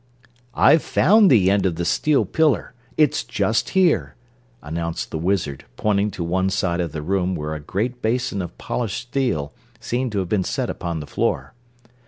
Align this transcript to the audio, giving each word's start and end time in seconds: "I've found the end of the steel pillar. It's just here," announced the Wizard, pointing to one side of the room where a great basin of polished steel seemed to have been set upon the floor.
"I've 0.55 0.81
found 0.81 1.29
the 1.29 1.51
end 1.51 1.67
of 1.67 1.75
the 1.75 1.85
steel 1.85 2.25
pillar. 2.25 2.73
It's 2.97 3.23
just 3.23 3.69
here," 3.77 4.15
announced 4.63 5.11
the 5.11 5.19
Wizard, 5.19 5.65
pointing 5.77 6.09
to 6.09 6.23
one 6.23 6.49
side 6.49 6.79
of 6.81 6.91
the 6.91 7.03
room 7.03 7.35
where 7.35 7.53
a 7.53 7.59
great 7.59 8.01
basin 8.01 8.41
of 8.41 8.57
polished 8.57 8.99
steel 9.09 9.53
seemed 9.79 10.11
to 10.13 10.17
have 10.17 10.27
been 10.29 10.43
set 10.43 10.71
upon 10.71 11.01
the 11.01 11.05
floor. 11.05 11.53